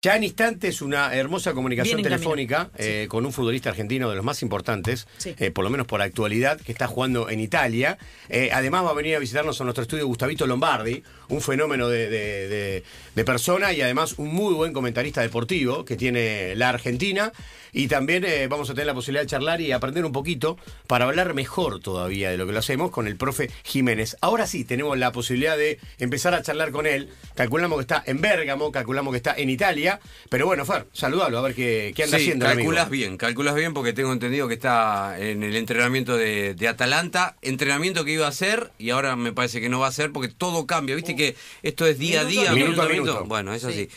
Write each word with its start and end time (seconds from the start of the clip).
Ya 0.00 0.14
en 0.14 0.22
instantes 0.22 0.80
una 0.80 1.12
hermosa 1.12 1.54
comunicación 1.54 1.96
Bien 1.96 2.04
telefónica 2.08 2.70
eh, 2.78 3.06
con 3.10 3.26
un 3.26 3.32
futbolista 3.32 3.70
argentino 3.70 4.08
de 4.08 4.14
los 4.14 4.24
más 4.24 4.42
importantes, 4.42 5.08
Sí. 5.18 5.34
eh, 5.40 5.50
por 5.50 5.64
lo 5.64 5.70
menos 5.70 5.88
por 5.88 6.00
actualidad, 6.02 6.60
que 6.60 6.70
está 6.70 6.86
jugando 6.86 7.28
en 7.30 7.40
Italia. 7.40 7.98
Eh, 8.28 8.50
además 8.52 8.84
va 8.84 8.90
a 8.90 8.94
venir 8.94 9.16
a 9.16 9.18
visitarnos 9.18 9.60
a 9.60 9.64
nuestro 9.64 9.82
estudio 9.82 10.06
Gustavito 10.06 10.46
Lombardi, 10.46 11.02
un 11.30 11.40
fenómeno 11.40 11.88
de, 11.88 12.08
de- 12.08 12.48
de- 12.48 12.84
de 13.16 13.24
persona 13.24 13.72
y 13.72 13.80
además 13.80 14.14
un 14.18 14.28
muy 14.32 14.54
buen 14.54 14.72
comentarista 14.72 15.20
deportivo 15.20 15.84
que 15.84 15.96
tiene 15.96 16.54
la 16.54 16.68
Argentina. 16.68 17.32
Y 17.70 17.86
también 17.88 18.24
vamos 18.48 18.70
a 18.70 18.74
tener 18.74 18.86
la 18.86 18.94
posibilidad 18.94 19.22
de 19.22 19.26
charlar 19.28 19.60
y 19.60 19.72
aprender 19.72 20.04
un 20.06 20.12
poquito 20.12 20.56
para 20.86 21.04
hablar 21.04 21.34
mejor 21.34 21.80
todavía 21.80 22.30
de 22.30 22.38
lo 22.38 22.46
que 22.46 22.52
lo 22.52 22.60
hacemos 22.60 22.90
con 22.90 23.06
el 23.06 23.16
profe 23.16 23.50
Jiménez. 23.62 24.16
Ahora 24.22 24.46
sí, 24.46 24.64
tenemos 24.64 24.96
la 24.96 25.12
posibilidad 25.12 25.56
de 25.58 25.78
empezar 25.98 26.32
a 26.34 26.40
charlar 26.42 26.70
con 26.70 26.86
él. 26.86 27.10
Calculamos 27.34 27.76
que 27.78 27.82
está 27.82 28.02
en 28.06 28.22
Bérgamo, 28.22 28.72
calculamos 28.72 29.12
que 29.12 29.18
está 29.18 29.34
en 29.36 29.50
Italia. 29.50 29.87
Pero 30.30 30.46
bueno, 30.46 30.64
Fer, 30.64 30.86
saludalo, 30.92 31.38
a 31.38 31.42
ver 31.42 31.54
qué, 31.54 31.92
qué 31.94 32.04
anda 32.04 32.18
sí, 32.18 32.24
haciendo. 32.24 32.46
amigo. 32.46 32.58
calculas 32.60 32.90
bien, 32.90 33.16
calculas 33.16 33.54
bien 33.54 33.74
porque 33.74 33.92
tengo 33.92 34.12
entendido 34.12 34.48
que 34.48 34.54
está 34.54 35.18
en 35.18 35.42
el 35.42 35.56
entrenamiento 35.56 36.16
de, 36.16 36.54
de 36.54 36.68
Atalanta, 36.68 37.36
entrenamiento 37.42 38.04
que 38.04 38.12
iba 38.12 38.26
a 38.26 38.30
hacer 38.30 38.70
y 38.78 38.90
ahora 38.90 39.16
me 39.16 39.32
parece 39.32 39.60
que 39.60 39.68
no 39.68 39.80
va 39.80 39.86
a 39.86 39.90
hacer 39.90 40.12
porque 40.12 40.28
todo 40.28 40.66
cambia, 40.66 40.94
viste 40.94 41.16
que 41.16 41.36
esto 41.62 41.86
es 41.86 41.98
día 41.98 42.20
a 42.20 42.24
Minuto 42.24 42.40
a 42.82 42.86
día, 42.86 42.92
minuto. 42.92 43.24
Bueno, 43.26 43.52
es 43.54 43.62
Sí. 43.62 43.68
así. 43.68 43.88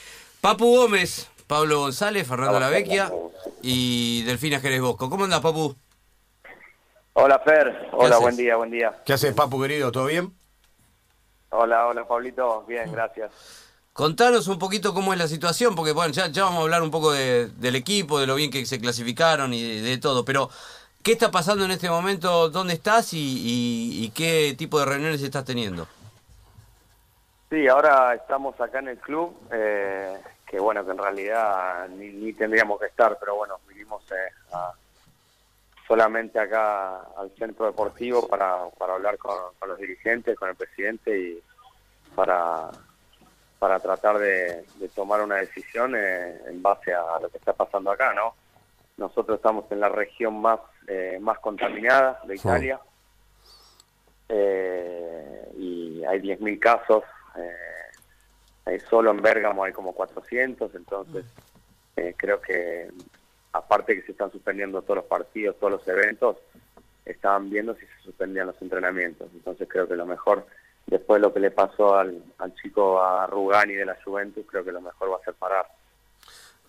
Papu 0.42 0.66
Gómez, 0.78 1.28
Pablo 1.48 1.80
González, 1.80 2.28
Fernando 2.28 2.60
Lavecchia 2.60 3.12
y 3.62 4.24
Delfina 4.24 4.60
Jerez 4.60 4.82
Bosco. 4.82 5.10
¿Cómo 5.10 5.26
andás, 5.26 5.42
Papu? 5.42 5.76
Hola 7.14 7.40
Fer, 7.40 7.90
hola, 7.92 8.18
buen 8.20 8.38
día, 8.38 8.56
buen 8.56 8.72
día. 8.72 8.94
¿Qué 9.06 9.14
haces, 9.14 9.34
Papu, 9.34 9.62
querido? 9.62 9.92
¿Todo 9.92 10.06
bien? 10.06 10.34
Hola, 11.50 11.88
hola 11.88 12.08
Pablito, 12.08 12.64
bien, 12.66 12.90
gracias. 12.92 13.32
Contanos 14.02 14.48
un 14.48 14.58
poquito 14.58 14.96
cómo 14.96 15.14
es 15.14 15.20
la 15.20 15.28
situación, 15.28 15.76
porque 15.76 15.92
bueno, 15.92 16.12
ya, 16.12 16.28
vamos 16.44 16.58
a 16.58 16.62
hablar 16.64 16.82
un 16.82 16.90
poco 16.90 17.12
de- 17.12 17.50
del 17.50 17.76
equipo, 17.76 18.20
de 18.20 18.26
lo 18.26 18.34
bien 18.34 18.50
que 18.50 18.66
se 18.66 18.80
clasificaron 18.82 19.54
y 19.54 19.80
de, 19.80 19.96
todo, 20.00 20.26
pero 20.26 20.50
¿qué 21.04 21.12
está 21.12 21.30
pasando 21.30 21.66
en 21.66 21.70
este 21.70 21.88
momento? 21.88 22.50
¿Dónde 22.50 22.74
estás 22.74 23.14
y, 23.14 23.20
y- 24.04 24.10
qué 24.10 24.56
tipo 24.58 24.80
de 24.80 24.88
reuniones 24.88 25.22
estás 25.22 25.46
teniendo? 25.46 25.88
Sí, 27.52 27.68
ahora 27.68 28.16
estamos 28.16 28.60
acá 28.60 28.80
en 28.80 28.88
el 28.88 28.98
club, 28.98 29.38
eh, 29.52 30.18
que 30.48 30.60
bueno, 30.60 30.84
que 30.84 30.94
en 30.94 30.98
realidad 30.98 31.88
ni, 31.90 32.08
ni 32.08 32.34
tendríamos 32.34 32.80
que 32.80 32.88
estar, 32.88 33.20
pero 33.20 33.36
bueno, 33.36 33.60
vinimos 33.70 34.02
eh, 34.12 34.34
solamente 35.88 36.40
acá 36.40 37.02
al 37.20 37.30
centro 37.38 37.68
deportivo 37.68 38.28
para, 38.28 38.68
para 38.80 38.96
hablar 38.96 39.20
con 39.20 39.36
los 39.68 39.78
dirigentes, 39.78 40.36
con 40.40 40.50
el 40.50 40.56
presidente 40.56 41.16
y 41.16 41.44
para, 42.16 42.72
para 43.62 43.80
tratar 43.80 44.18
de, 44.18 44.66
de 44.80 44.90
tomar 44.90 45.22
una 45.22 45.36
decisión 45.36 45.94
eh, 45.96 46.36
en 46.48 46.64
base 46.64 46.92
a 46.96 47.20
lo 47.22 47.30
que 47.30 47.38
está 47.38 47.54
pasando 47.54 47.92
acá, 47.92 48.12
¿no? 48.12 48.34
Nosotros 48.98 49.36
estamos 49.38 49.72
en 49.72 49.80
la 49.80 49.88
región 49.88 50.42
más, 50.42 50.60
eh, 50.88 51.20
más 51.22 51.38
contaminada 51.38 52.20
de 52.26 52.36
Italia. 52.38 52.80
Eh, 54.30 55.52
y 55.60 56.04
hay 56.06 56.20
10.000 56.22 56.58
casos. 56.60 57.04
eh, 57.38 57.56
eh, 58.66 58.80
solo 58.90 59.12
en 59.12 59.22
Bérgamo 59.22 59.64
hay 59.64 59.74
como 59.74 59.94
400, 59.94 60.74
entonces 60.74 61.26
eh, 61.98 62.16
creo 62.18 62.42
que 62.42 62.90
aparte 63.54 63.94
que 63.96 64.02
se 64.02 64.14
están 64.14 64.32
suspendiendo 64.32 64.82
todos 64.82 64.98
los 64.98 65.06
partidos, 65.06 65.58
todos 65.60 65.74
los 65.74 65.88
eventos, 65.88 66.38
estaban 67.06 67.48
viendo 67.52 67.76
si 67.76 67.86
se 67.86 68.02
suspendían 68.06 68.48
los 68.48 68.60
entrenamientos. 68.60 69.30
Entonces 69.34 69.68
creo 69.70 69.88
que 69.88 69.96
lo 69.96 70.08
mejor, 70.08 70.48
después 70.88 71.22
de 71.22 71.28
lo 71.28 71.34
que 71.34 71.40
le 71.40 71.52
pasó 71.52 71.96
al, 71.96 72.24
al 72.38 72.54
chico 72.56 73.02
a 73.02 73.26
Rugani 73.28 73.74
de 73.74 73.86
la 73.86 73.98
Juventus, 74.04 74.46
creo 74.50 74.64
que 74.64 74.72
lo 74.72 74.82
mejor 74.82 75.12
va 75.12 75.18
a 75.18 75.24
ser 75.26 75.34
parar. 75.36 75.66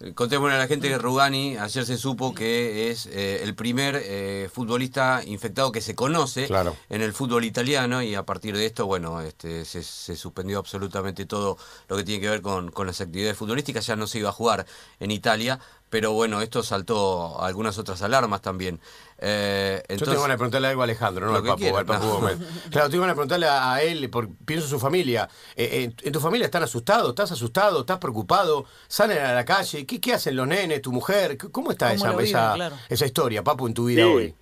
Eh, 0.01 0.15
Contémosle 0.15 0.55
a 0.57 0.59
la 0.59 0.67
gente 0.67 0.89
que 0.89 0.99
Rugani 0.99 1.57
ayer 1.59 1.85
se 1.85 1.97
supo 1.97 2.35
que 2.35 2.91
es 2.91 3.07
eh, 3.07 3.43
el 3.43 3.55
primer 3.55 4.01
eh, 4.03 4.49
futbolista 4.53 5.23
infectado 5.25 5.71
que 5.71 5.81
se 5.81 5.95
conoce 5.95 6.47
Claro. 6.47 6.75
en 6.89 7.03
el 7.03 7.13
fútbol 7.13 7.45
italiano 7.45 8.03
y 8.03 8.15
a 8.15 8.25
partir 8.25 8.57
de 8.57 8.67
esto, 8.67 8.87
bueno, 8.87 9.21
este, 9.21 9.65
se, 9.65 9.83
se 9.83 10.17
suspendió 10.17 10.59
absolutamente 10.59 11.27
todo 11.27 11.57
lo 11.89 11.97
que 11.97 12.05
tiene 12.05 12.21
que 12.21 12.31
ver 12.31 12.43
con, 12.43 12.71
con 12.71 12.87
las 12.87 13.01
actividades 13.01 13.37
futbolísticas, 13.37 13.87
ya 13.87 13.95
no 13.97 14.07
se 14.07 14.19
iba 14.19 14.31
a 14.31 14.33
jugar 14.33 14.67
en 14.99 15.11
Italia, 15.11 15.61
pero 15.93 16.13
bueno, 16.13 16.41
esto 16.41 16.63
saltó 16.63 17.39
algunas 17.43 17.77
otras 17.77 18.01
alarmas 18.01 18.41
también. 18.41 18.81
Eh, 19.19 19.77
Yo 19.77 19.93
entonces, 19.93 20.09
tengo 20.09 20.23
ganas 20.23 20.37
de 20.37 20.39
preguntarle 20.39 20.69
algo 20.69 20.81
a 20.81 20.85
Alejandro, 20.85 21.27
no 21.27 21.33
Lo 21.33 21.37
al 21.39 21.43
que 21.45 21.49
Papu, 21.51 21.61
quiera, 21.61 21.79
al 21.81 21.85
Papu 21.85 22.07
no. 22.07 22.13
Gómez. 22.15 22.39
Claro, 22.71 22.89
tengo 22.89 23.03
ganas 23.03 23.15
de 23.15 23.19
preguntarle 23.19 23.47
a, 23.47 23.75
a 23.75 23.83
él, 23.83 24.09
por, 24.09 24.27
pienso 24.47 24.65
en 24.65 24.71
su 24.71 24.81
familia. 24.81 25.29
Eh, 25.55 25.85
eh, 25.85 25.95
¿En 26.03 26.13
tu 26.13 26.19
familia 26.19 26.47
están 26.47 26.63
asustados? 26.63 27.11
¿Estás 27.11 27.33
asustado? 27.33 27.81
¿Estás 27.81 27.99
preocupado? 27.99 28.65
¿Salen 28.89 29.19
a 29.19 29.35
la 29.35 29.45
calle? 29.45 29.85
¿Qué, 29.85 30.01
qué 30.01 30.15
hacen 30.15 30.35
los 30.35 30.49
nenes, 30.49 30.81
tu 30.81 30.93
mujer? 30.93 31.37
¿Cómo 31.37 31.53
¿Cómo 31.53 31.71
está 31.73 31.89
¿Cómo 31.91 31.97
esa, 31.97 32.11
viven? 32.13 32.25
esa, 32.25 32.55
Claro. 32.55 32.77
esa 32.89 33.05
historia, 33.07 33.45
Papu, 33.45 33.67
en 33.67 33.75
tu 33.75 33.85
vida 33.85 34.03
Sí. 34.03 34.09
hoy? 34.09 34.35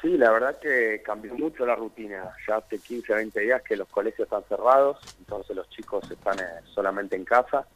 Sí, 0.00 0.16
la 0.16 0.30
verdad 0.30 0.58
que 0.58 1.02
cambió 1.04 1.34
mucho 1.34 1.66
la 1.66 1.74
rutina. 1.76 2.34
Ya 2.48 2.56
hace 2.56 2.78
15, 2.78 3.12
20 3.12 3.38
días 3.40 3.60
que 3.60 3.76
los 3.76 3.86
colegios 3.88 4.24
están 4.24 4.42
cerrados, 4.48 4.96
entonces 5.18 5.54
los 5.54 5.68
chicos 5.68 6.10
están 6.10 6.38
eh, 6.40 6.62
solamente 6.74 7.16
en 7.16 7.26
casa. 7.26 7.66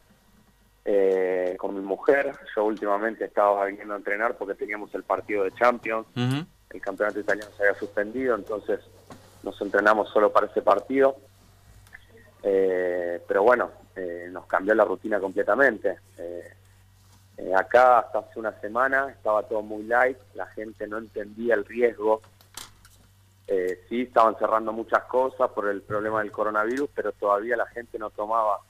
Eh, 0.86 1.56
con 1.58 1.74
mi 1.74 1.80
mujer, 1.80 2.32
yo 2.54 2.64
últimamente 2.64 3.24
estaba 3.24 3.64
viniendo 3.66 3.94
a 3.94 3.96
entrenar 3.96 4.36
porque 4.36 4.54
teníamos 4.54 4.94
el 4.94 5.02
partido 5.02 5.44
de 5.44 5.52
Champions, 5.52 6.06
el 6.14 6.80
campeonato 6.80 7.20
italiano 7.20 7.50
se 7.56 7.62
había 7.62 7.78
suspendido, 7.78 8.34
entonces 8.34 8.80
nos 9.42 9.58
entrenamos 9.60 10.10
solo 10.10 10.32
para 10.32 10.46
ese 10.46 10.62
partido. 10.62 11.16
Eh, 12.42 13.22
pero 13.26 13.42
bueno, 13.42 13.70
eh, 13.96 14.28
nos 14.30 14.46
cambió 14.46 14.74
la 14.74 14.84
rutina 14.84 15.18
completamente. 15.18 15.98
Eh, 16.18 16.52
eh, 17.38 17.52
acá 17.54 18.00
hasta 18.00 18.18
hace 18.20 18.38
una 18.38 18.52
semana 18.60 19.10
estaba 19.10 19.42
todo 19.44 19.62
muy 19.62 19.84
light, 19.84 20.18
la 20.34 20.46
gente 20.46 20.86
no 20.86 20.98
entendía 20.98 21.54
el 21.54 21.64
riesgo. 21.64 22.20
Eh, 23.46 23.84
sí, 23.88 24.02
estaban 24.02 24.36
cerrando 24.38 24.72
muchas 24.72 25.04
cosas 25.04 25.50
por 25.50 25.68
el 25.68 25.82
problema 25.82 26.20
del 26.20 26.32
coronavirus, 26.32 26.90
pero 26.94 27.12
todavía 27.12 27.56
la 27.56 27.66
gente 27.66 27.98
no 27.98 28.10
tomaba 28.10 28.60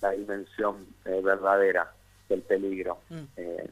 la 0.00 0.10
dimensión 0.12 0.86
eh, 1.04 1.20
verdadera 1.22 1.90
del 2.28 2.42
peligro. 2.42 2.98
Mm. 3.08 3.22
Eh, 3.36 3.70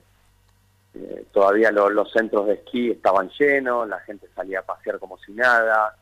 eh, 0.95 1.25
todavía 1.33 1.71
lo- 1.71 1.91
los 1.91 2.11
centros 2.11 2.47
de 2.47 2.55
esquí 2.55 2.91
estaban 2.91 3.29
llenos, 3.39 3.89
la 3.89 4.01
gente 4.01 4.29
salía 4.35 4.61
a 4.61 4.63
pasear 4.63 4.99
como 4.99 5.19
si 5.19 5.33
nada, 5.33 5.95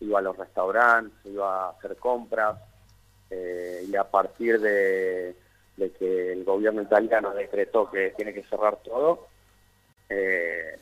iba 0.00 0.18
a 0.18 0.22
los 0.22 0.36
restaurantes, 0.36 1.14
iba 1.26 1.66
a 1.66 1.70
hacer 1.70 1.96
compras, 1.96 2.56
eh, 3.30 3.84
y 3.86 3.94
a 3.96 4.04
partir 4.04 4.58
de, 4.60 5.36
de 5.76 5.90
que 5.92 6.32
el 6.32 6.44
gobierno 6.44 6.80
italiano 6.82 7.34
decretó 7.34 7.90
que 7.90 8.10
tiene 8.16 8.32
que 8.32 8.42
cerrar 8.44 8.76
todo, 8.82 9.26
eh, 10.08 10.78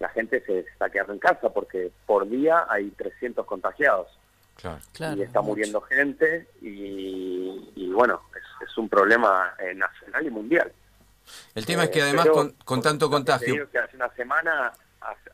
la 0.00 0.08
gente 0.08 0.40
se 0.44 0.60
está 0.60 0.90
quedando 0.90 1.12
en 1.12 1.20
casa 1.20 1.50
porque 1.50 1.92
por 2.06 2.28
día 2.28 2.66
hay 2.68 2.90
300 2.90 3.46
contagiados 3.46 4.08
Claro. 4.56 4.78
Claro, 4.92 5.16
y 5.16 5.22
está 5.22 5.40
mucho. 5.40 5.50
muriendo 5.50 5.80
gente 5.82 6.48
y, 6.62 7.72
y 7.76 7.90
bueno, 7.92 8.20
es, 8.34 8.68
es 8.68 8.78
un 8.78 8.88
problema 8.88 9.54
eh, 9.58 9.74
nacional 9.74 10.26
y 10.26 10.30
mundial. 10.30 10.72
El 11.54 11.66
tema 11.66 11.84
es 11.84 11.90
que 11.90 12.00
Eh, 12.00 12.02
además 12.02 12.24
pero, 12.24 12.34
con, 12.34 12.50
con 12.64 12.82
tanto 12.82 13.10
contagio... 13.10 13.70
que 13.70 13.78
hace 13.78 13.96
una 13.96 14.10
semana, 14.14 14.72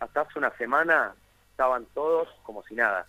hasta 0.01 0.21
hace 0.23 0.39
una 0.39 0.57
semana 0.57 1.15
estaban 1.51 1.87
todos 1.95 2.29
como 2.43 2.63
si 2.65 2.75
nada 2.75 3.07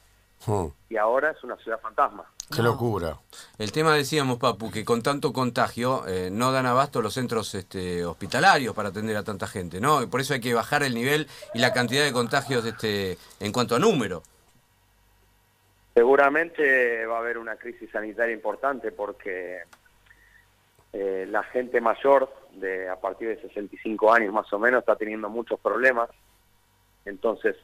Hmm, 0.48 0.70
y 0.90 0.98
ahora 0.98 1.30
es 1.30 1.44
una 1.44 1.56
ciudad 1.58 1.80
fantasma. 1.80 2.24
qué 2.52 2.64
locura. 2.64 3.16
El 3.60 3.72
tema 3.72 3.94
decíamos, 3.94 4.40
Papu, 4.40 4.72
que 4.72 4.84
con 4.84 5.04
tanto 5.04 5.32
contagio 5.32 6.04
eh, 6.08 6.30
no 6.32 6.52
dan 6.52 6.66
abasto 6.66 7.00
los 7.04 7.14
centros 7.14 7.54
este, 7.54 8.04
hospitalarios 8.04 8.74
para 8.74 8.90
atender 8.90 9.16
a 9.18 9.24
tanta 9.24 9.46
gente, 9.46 9.80
¿no? 9.80 10.02
Y 10.02 10.08
por 10.08 10.20
eso 10.20 10.34
hay 10.34 10.42
que 10.42 10.56
bajar 10.56 10.82
el 10.82 10.96
nivel 10.96 11.28
y 11.54 11.60
la 11.60 11.74
cantidad 11.74 12.04
de 12.04 12.12
contagios 12.12 12.66
este, 12.66 13.20
en 13.40 13.52
cuanto 13.52 13.76
a 13.76 13.80
número. 13.80 14.24
Seguramente 15.94 17.06
va 17.06 17.18
a 17.18 17.20
haber 17.20 17.38
una 17.38 17.58
crisis 17.58 17.90
sanitaria 17.92 18.34
importante 18.34 18.92
porque 18.92 19.62
eh, 20.94 21.26
la 21.30 21.44
gente 21.44 21.82
mayor, 21.82 22.34
de 22.54 22.88
a 22.90 22.96
partir 23.00 23.28
de 23.30 23.42
65 23.42 24.14
años 24.14 24.34
más 24.34 24.52
o 24.54 24.60
menos, 24.60 24.80
está 24.80 24.96
teniendo 24.96 25.30
muchos 25.30 25.60
problemas. 25.60 26.10
Entonces 27.06 27.56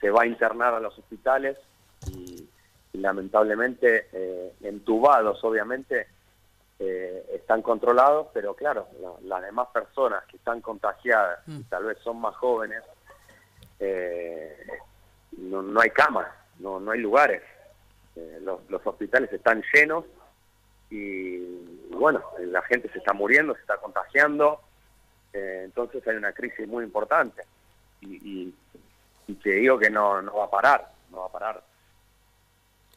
se 0.00 0.10
va 0.10 0.22
a 0.22 0.26
internar 0.26 0.74
a 0.74 0.80
los 0.80 0.96
hospitales 0.98 1.56
y, 2.12 2.48
y 2.92 2.98
lamentablemente 2.98 4.06
eh, 4.12 4.52
entubados, 4.62 5.42
obviamente, 5.42 6.06
eh, 6.78 7.26
están 7.34 7.62
controlados, 7.62 8.28
pero 8.32 8.54
claro, 8.54 8.86
la- 9.00 9.14
las 9.38 9.42
demás 9.46 9.68
personas 9.72 10.24
que 10.26 10.36
están 10.36 10.60
contagiadas, 10.60 11.40
Mm. 11.46 11.60
y 11.60 11.62
tal 11.64 11.84
vez 11.84 11.98
son 12.04 12.20
más 12.20 12.34
jóvenes, 12.36 12.82
eh, 13.80 14.56
no, 15.38 15.62
no 15.62 15.80
hay 15.80 15.90
camas, 15.90 16.28
no, 16.58 16.78
no 16.80 16.90
hay 16.92 17.00
lugares. 17.00 17.42
Eh, 18.16 18.38
los, 18.42 18.60
los 18.68 18.80
hospitales 18.86 19.32
están 19.32 19.62
llenos 19.72 20.04
y, 20.90 20.96
y 20.96 21.88
bueno, 21.90 22.22
la 22.40 22.62
gente 22.62 22.88
se 22.92 22.98
está 22.98 23.12
muriendo, 23.12 23.54
se 23.54 23.60
está 23.60 23.76
contagiando, 23.78 24.60
eh, 25.32 25.62
entonces 25.64 26.06
hay 26.06 26.16
una 26.16 26.32
crisis 26.32 26.68
muy 26.68 26.84
importante 26.84 27.42
y, 28.00 28.14
y- 28.16 28.54
y 29.26 29.34
te 29.36 29.50
digo 29.54 29.78
que 29.78 29.88
no, 29.90 30.20
no 30.20 30.36
va 30.36 30.44
a 30.44 30.50
parar, 30.50 30.92
no 31.10 31.20
va 31.20 31.26
a 31.26 31.32
parar. 31.32 31.64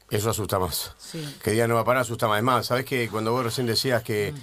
Eso 0.10 0.30
asusta 0.30 0.60
más. 0.60 0.94
Sí. 0.98 1.38
Que 1.44 1.52
día 1.52 1.68
no 1.68 1.76
va 1.76 1.82
a 1.82 1.86
parar 1.86 2.02
asusta 2.02 2.28
más. 2.28 2.38
Es 2.38 2.44
más, 2.44 2.66
¿sabés 2.66 2.86
que 2.86 3.10
cuando 3.10 3.32
vos 3.32 3.44
recién 3.46 3.66
decías 3.66 4.04
que, 4.04 4.34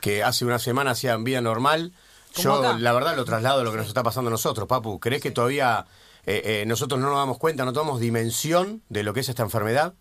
que 0.00 0.22
hace 0.22 0.44
una 0.44 0.58
semana 0.58 0.92
hacían 0.92 1.22
vida 1.24 1.40
normal. 1.42 1.92
Yo, 2.36 2.54
acá. 2.54 2.78
la 2.78 2.92
verdad, 2.92 3.14
lo 3.14 3.24
traslado 3.24 3.60
a 3.60 3.64
lo 3.64 3.70
que 3.70 3.76
nos 3.76 3.86
está 3.88 4.02
pasando 4.02 4.28
a 4.28 4.30
nosotros, 4.32 4.66
Papu. 4.66 4.98
¿Crees 4.98 5.22
que 5.22 5.30
todavía 5.30 5.86
eh, 6.26 6.42
eh, 6.44 6.64
nosotros 6.66 6.98
no 7.00 7.08
nos 7.08 7.18
damos 7.18 7.38
cuenta, 7.38 7.64
no 7.64 7.72
tomamos 7.72 8.00
dimensión 8.00 8.82
de 8.88 9.02
lo 9.02 9.12
que 9.14 9.20
es 9.20 9.28
esta 9.28 9.42
enfermedad? 9.42 9.94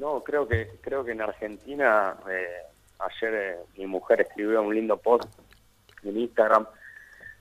No, 0.00 0.24
creo 0.24 0.48
que 0.48 0.78
creo 0.80 1.04
que 1.04 1.12
en 1.12 1.20
Argentina 1.20 2.16
eh, 2.28 2.62
ayer 2.98 3.34
eh, 3.34 3.56
mi 3.76 3.86
mujer 3.86 4.22
escribió 4.22 4.62
un 4.62 4.74
lindo 4.74 4.96
post 4.96 5.28
en 6.02 6.16
Instagram 6.18 6.66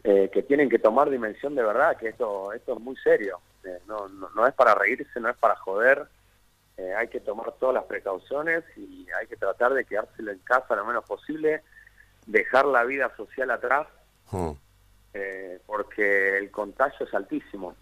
eh, 0.04 0.30
que 0.32 0.44
tienen 0.44 0.70
que 0.70 0.78
tomar 0.80 1.10
dimensión 1.10 1.56
de 1.56 1.64
verdad, 1.64 1.96
que 1.98 2.10
esto 2.10 2.52
esto 2.54 2.74
es 2.74 2.80
muy 2.82 2.98
serio. 2.98 3.40
Eh, 3.64 3.80
no, 3.88 4.08
no, 4.10 4.30
no 4.36 4.46
es 4.46 4.54
para 4.54 4.76
reírse, 4.76 5.20
no 5.20 5.30
es 5.30 5.38
para 5.38 5.56
joder. 5.56 6.06
Eh, 6.78 6.94
hay 6.96 7.08
que 7.08 7.20
tomar 7.22 7.52
todas 7.60 7.76
las 7.76 7.86
precauciones 7.86 8.64
y 8.78 9.08
hay 9.20 9.28
que 9.28 9.36
tratar 9.38 9.74
de 9.74 9.86
quedárselo 9.86 10.32
en 10.32 10.40
casa 10.40 10.76
lo 10.76 10.86
menos 10.86 11.06
posible, 11.06 11.62
dejar 12.26 12.66
la 12.66 12.84
vida 12.84 13.12
social 13.18 13.52
atrás, 13.52 13.88
Mm. 14.32 14.52
eh, 15.14 15.60
porque 15.66 16.38
el 16.38 16.52
contagio 16.52 17.06
es 17.06 17.14
altísimo. 17.14 17.76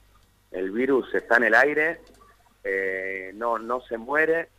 El 0.51 0.71
virus 0.71 1.13
está 1.13 1.37
en 1.37 1.43
el 1.43 1.55
aire, 1.55 1.99
eh, 2.63 3.31
no, 3.35 3.59
no 3.59 3.81
se 3.81 3.97
muere, 3.97 4.49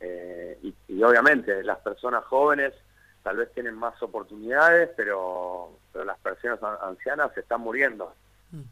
eh, 0.00 0.58
y, 0.62 0.74
y 0.88 1.02
obviamente 1.02 1.62
las 1.64 1.78
personas 1.78 2.24
jóvenes 2.24 2.72
tal 3.22 3.36
vez 3.36 3.52
tienen 3.52 3.74
más 3.74 4.00
oportunidades, 4.02 4.90
pero, 4.96 5.78
pero 5.92 6.04
las 6.04 6.18
personas 6.18 6.62
an- 6.62 6.78
ancianas 6.90 7.32
se 7.34 7.40
están 7.40 7.60
muriendo. 7.60 8.12
Eh, 8.52 8.62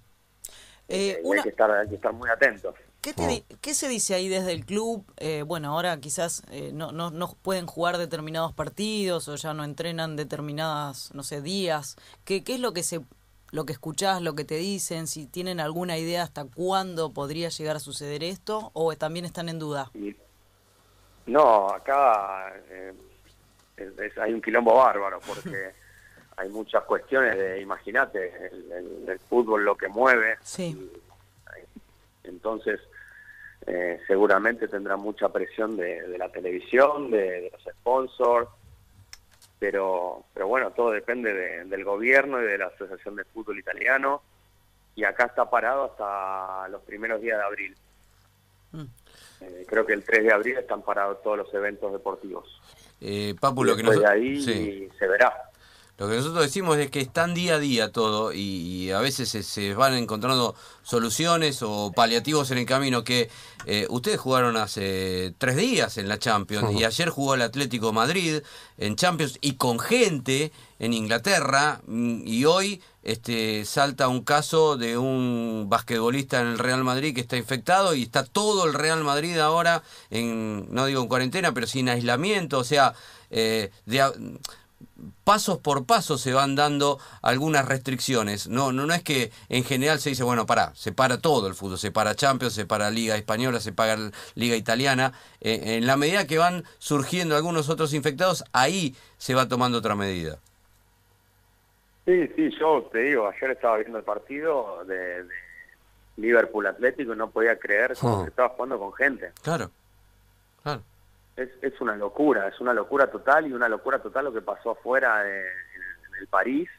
Eh, 0.88 1.20
y 1.22 1.26
una- 1.26 1.40
hay, 1.40 1.42
que 1.42 1.48
estar, 1.50 1.70
hay 1.70 1.88
que 1.88 1.94
estar 1.96 2.12
muy 2.12 2.30
atentos. 2.30 2.74
¿Qué, 3.00 3.12
te 3.12 3.26
di- 3.26 3.44
qué 3.60 3.74
se 3.74 3.88
dice 3.88 4.14
ahí 4.14 4.28
desde 4.28 4.52
el 4.52 4.64
club? 4.64 5.04
Eh, 5.16 5.42
bueno, 5.42 5.72
ahora 5.72 5.98
quizás 6.00 6.42
eh, 6.50 6.70
no, 6.72 6.90
no, 6.92 7.10
no 7.10 7.34
pueden 7.42 7.66
jugar 7.66 7.98
determinados 7.98 8.52
partidos 8.52 9.28
o 9.28 9.36
ya 9.36 9.52
no 9.54 9.64
entrenan 9.64 10.16
determinadas, 10.16 11.12
no 11.14 11.22
sé, 11.22 11.40
días. 11.42 11.96
¿Qué, 12.24 12.42
qué 12.44 12.54
es 12.54 12.60
lo 12.60 12.72
que 12.72 12.82
se 12.82 13.00
lo 13.52 13.64
que 13.64 13.72
escuchás, 13.72 14.22
lo 14.22 14.34
que 14.34 14.44
te 14.44 14.56
dicen? 14.56 15.06
Si 15.06 15.26
tienen 15.26 15.60
alguna 15.60 15.98
idea 15.98 16.22
hasta 16.24 16.44
cuándo 16.46 17.12
podría 17.12 17.48
llegar 17.48 17.76
a 17.76 17.80
suceder 17.80 18.24
esto 18.24 18.70
o 18.74 18.94
también 18.96 19.24
están 19.24 19.48
en 19.48 19.58
duda. 19.60 19.90
Y- 19.94 20.16
no, 21.26 21.68
acá 21.70 22.52
eh, 22.70 22.92
es- 23.76 23.98
es- 23.98 24.18
hay 24.18 24.32
un 24.32 24.40
quilombo 24.42 24.74
bárbaro 24.76 25.20
porque 25.26 25.70
hay 26.36 26.48
muchas 26.48 26.84
cuestiones 26.84 27.36
de, 27.36 27.60
imagínate, 27.60 28.48
el, 28.52 28.72
el- 28.72 29.08
el 29.08 29.18
fútbol 29.20 29.64
lo 29.64 29.76
que 29.76 29.88
mueve. 29.88 30.36
Sí. 30.42 30.90
Entonces, 32.24 32.80
eh, 33.66 34.00
seguramente 34.06 34.68
tendrá 34.68 34.96
mucha 34.96 35.28
presión 35.28 35.76
de, 35.76 36.02
de 36.08 36.18
la 36.18 36.28
televisión, 36.30 37.10
de, 37.10 37.18
de 37.42 37.50
los 37.50 37.62
sponsors, 37.74 38.48
pero, 39.58 40.24
pero 40.34 40.48
bueno, 40.48 40.70
todo 40.72 40.90
depende 40.90 41.32
de- 41.32 41.64
del 41.64 41.84
gobierno 41.84 42.40
y 42.42 42.46
de 42.46 42.58
la 42.58 42.66
Asociación 42.66 43.16
de 43.16 43.24
Fútbol 43.24 43.58
Italiano. 43.58 44.22
Y 44.94 45.04
acá 45.04 45.26
está 45.26 45.48
parado 45.48 45.84
hasta 45.84 46.68
los 46.68 46.82
primeros 46.82 47.20
días 47.20 47.38
de 47.38 47.44
abril. 47.44 47.76
Mm. 48.72 48.84
Eh, 49.40 49.64
creo 49.68 49.84
que 49.86 49.92
el 49.92 50.04
3 50.04 50.24
de 50.24 50.32
abril 50.32 50.56
están 50.56 50.82
parados 50.82 51.22
todos 51.22 51.36
los 51.38 51.52
eventos 51.54 51.92
deportivos. 51.92 52.44
Eh, 53.00 53.34
Papu, 53.40 53.64
lo 53.64 53.76
que, 53.76 53.82
después 53.82 53.98
nos- 53.98 54.06
de 54.06 54.10
ahí 54.12 54.42
sí. 54.42 54.88
se 54.98 55.06
verá. 55.06 55.32
lo 55.98 56.08
que 56.08 56.16
nosotros 56.16 56.42
decimos 56.42 56.76
es 56.78 56.90
que 56.90 57.00
es 57.00 57.12
tan 57.12 57.34
día 57.34 57.56
a 57.56 57.58
día 57.58 57.90
todo 57.92 58.32
y, 58.32 58.38
y 58.38 58.90
a 58.90 59.00
veces 59.00 59.28
se, 59.28 59.42
se 59.42 59.74
van 59.74 59.94
encontrando 59.94 60.54
soluciones 60.82 61.62
o 61.62 61.92
paliativos 61.94 62.50
en 62.50 62.58
el 62.58 62.66
camino 62.66 63.02
que 63.04 63.28
eh, 63.66 63.86
ustedes 63.90 64.18
jugaron 64.20 64.56
hace 64.56 65.34
tres 65.38 65.56
días 65.56 65.98
en 65.98 66.08
la 66.08 66.18
Champions 66.18 66.72
y 66.72 66.84
ayer 66.84 67.08
jugó 67.10 67.34
el 67.34 67.42
Atlético 67.42 67.86
de 67.88 67.92
Madrid 67.92 68.42
en 68.78 68.96
Champions 68.96 69.38
y 69.40 69.56
con 69.56 69.78
gente 69.78 70.52
en 70.78 70.92
Inglaterra 70.92 71.80
mm, 71.86 72.22
y 72.26 72.44
hoy 72.44 72.82
este 73.02 73.64
salta 73.64 74.08
un 74.08 74.22
caso 74.22 74.76
de 74.76 74.98
un 74.98 75.66
basquetbolista 75.68 76.40
en 76.40 76.48
el 76.48 76.58
Real 76.58 76.84
Madrid 76.84 77.14
que 77.14 77.20
está 77.20 77.36
infectado 77.36 77.94
y 77.94 78.02
está 78.02 78.24
todo 78.24 78.64
el 78.66 78.74
Real 78.74 79.04
Madrid 79.04 79.38
ahora 79.38 79.82
en 80.10 80.66
no 80.74 80.86
digo 80.86 81.02
en 81.02 81.08
cuarentena 81.08 81.52
pero 81.52 81.66
sin 81.66 81.88
aislamiento 81.88 82.58
o 82.58 82.64
sea 82.64 82.94
eh, 83.30 83.70
de 83.86 84.02
pasos 85.24 85.58
por 85.58 85.86
paso 85.86 86.18
se 86.18 86.32
van 86.32 86.54
dando 86.54 86.98
algunas 87.22 87.66
restricciones. 87.66 88.48
No, 88.48 88.72
no, 88.72 88.86
no 88.86 88.94
es 88.94 89.02
que 89.02 89.32
en 89.48 89.64
general 89.64 90.00
se 90.00 90.10
dice, 90.10 90.22
bueno, 90.22 90.46
pará, 90.46 90.72
se 90.74 90.92
para 90.92 91.18
todo 91.18 91.48
el 91.48 91.54
fútbol, 91.54 91.78
se 91.78 91.90
para 91.90 92.14
Champions, 92.14 92.54
se 92.54 92.66
para 92.66 92.90
Liga 92.90 93.16
Española, 93.16 93.60
se 93.60 93.72
para 93.72 94.12
Liga 94.34 94.56
Italiana. 94.56 95.12
Eh, 95.40 95.76
en 95.78 95.86
la 95.86 95.96
medida 95.96 96.26
que 96.26 96.38
van 96.38 96.64
surgiendo 96.78 97.36
algunos 97.36 97.68
otros 97.68 97.92
infectados, 97.92 98.44
ahí 98.52 98.94
se 99.18 99.34
va 99.34 99.48
tomando 99.48 99.78
otra 99.78 99.94
medida. 99.94 100.38
Sí, 102.06 102.28
sí, 102.36 102.50
yo 102.58 102.88
te 102.92 102.98
digo, 103.00 103.26
ayer 103.28 103.50
estaba 103.50 103.76
viendo 103.78 103.98
el 103.98 104.04
partido 104.04 104.84
de, 104.84 105.24
de 105.24 105.34
Liverpool 106.16 106.66
Atlético 106.66 107.12
y 107.12 107.16
no 107.16 107.28
podía 107.30 107.58
creer 107.58 107.94
cómo 108.00 108.20
Hmm. 108.20 108.22
se 108.24 108.28
estaba 108.30 108.48
jugando 108.50 108.78
con 108.78 108.92
gente. 108.94 109.32
Claro, 109.42 109.70
claro. 110.62 110.82
Es, 111.36 111.50
es 111.60 111.78
una 111.80 111.96
locura, 111.96 112.48
es 112.48 112.58
una 112.60 112.72
locura 112.72 113.10
total 113.10 113.46
y 113.46 113.52
una 113.52 113.68
locura 113.68 113.98
total 113.98 114.24
lo 114.26 114.32
que 114.32 114.40
pasó 114.40 114.70
afuera 114.70 115.22
de- 115.22 115.40
en, 115.40 115.82
en 116.08 116.14
el 116.20 116.26
París, 116.28 116.70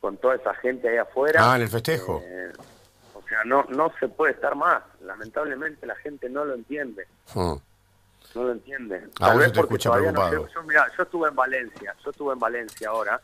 con 0.00 0.18
toda 0.18 0.36
esa 0.36 0.54
gente 0.54 0.88
ahí 0.88 0.98
afuera. 0.98 1.40
Ah, 1.52 1.56
en 1.56 1.62
el 1.62 1.68
festejo. 1.68 2.22
Eh, 2.24 2.52
o 3.14 3.22
sea, 3.28 3.42
no, 3.44 3.64
no 3.70 3.90
se 3.98 4.06
puede 4.08 4.34
estar 4.34 4.54
más. 4.54 4.82
Lamentablemente 5.00 5.84
la 5.86 5.96
gente 5.96 6.28
no 6.28 6.44
lo 6.44 6.54
entiende. 6.54 7.08
Mm. 7.34 7.54
No 8.34 8.44
lo 8.44 8.52
entiende. 8.52 9.08
A 9.20 9.32
vos 9.32 9.42
se 9.44 9.50
te 9.50 9.60
porque 9.60 9.78
todavía 9.78 10.12
no 10.12 10.30
llegó- 10.30 10.46
yo, 10.48 10.62
mirá, 10.62 10.86
yo 10.96 11.02
estuve 11.04 11.28
en 11.30 11.34
Valencia, 11.34 11.94
yo 12.04 12.10
estuve 12.10 12.34
en 12.34 12.38
Valencia 12.38 12.88
ahora 12.90 13.20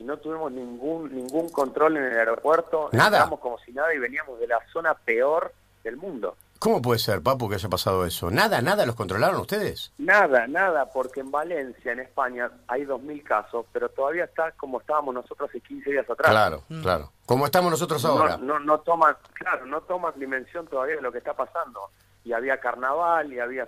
y 0.00 0.04
no 0.04 0.16
tuvimos 0.16 0.50
ningún 0.50 1.14
ningún 1.14 1.50
control 1.50 1.98
en 1.98 2.04
el 2.04 2.18
aeropuerto. 2.18 2.88
Nada. 2.92 3.18
Entramos 3.18 3.38
como 3.40 3.58
si 3.58 3.70
nada 3.72 3.94
y 3.94 3.98
veníamos 3.98 4.40
de 4.40 4.46
la 4.48 4.58
zona 4.72 4.94
peor 4.94 5.52
del 5.84 5.96
mundo. 5.98 6.36
¿Cómo 6.58 6.82
puede 6.82 6.98
ser, 6.98 7.22
Papu, 7.22 7.48
que 7.48 7.54
haya 7.54 7.68
pasado 7.70 8.04
eso? 8.04 8.30
¿Nada, 8.30 8.60
nada 8.60 8.84
los 8.84 8.94
controlaron 8.94 9.40
ustedes? 9.40 9.92
Nada, 9.96 10.46
nada, 10.46 10.90
porque 10.90 11.20
en 11.20 11.30
Valencia, 11.30 11.92
en 11.92 12.00
España, 12.00 12.50
hay 12.68 12.84
2.000 12.84 13.22
casos, 13.22 13.64
pero 13.72 13.88
todavía 13.88 14.24
está 14.24 14.52
como 14.52 14.78
estábamos 14.80 15.14
nosotros 15.14 15.48
hace 15.48 15.60
15 15.60 15.90
días 15.90 16.10
atrás. 16.10 16.30
Claro, 16.30 16.62
claro. 16.82 17.12
Como 17.24 17.46
estamos 17.46 17.70
nosotros 17.70 18.04
ahora. 18.04 18.36
No, 18.36 18.58
no, 18.58 18.60
no 18.60 18.80
toman, 18.80 19.16
claro, 19.32 19.64
no 19.64 19.80
toman 19.82 20.12
dimensión 20.18 20.66
todavía 20.66 20.96
de 20.96 21.02
lo 21.02 21.10
que 21.12 21.18
está 21.18 21.32
pasando. 21.34 21.80
Y 22.24 22.34
había 22.34 22.58
carnaval 22.60 23.32
y 23.32 23.40
había... 23.40 23.66